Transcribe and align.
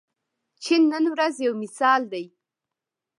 چین 0.63 0.81
نن 0.91 1.05
ورځ 1.13 1.35
یو 1.45 1.53
مثال 1.63 2.01
دی. 2.11 2.25